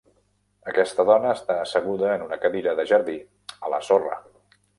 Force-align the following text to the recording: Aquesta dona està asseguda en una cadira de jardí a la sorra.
Aquesta 0.69 1.03
dona 1.09 1.33
està 1.39 1.57
asseguda 1.65 2.09
en 2.15 2.25
una 2.29 2.41
cadira 2.47 2.75
de 2.81 2.87
jardí 2.93 3.19
a 3.69 3.73
la 3.77 3.83
sorra. 3.91 4.19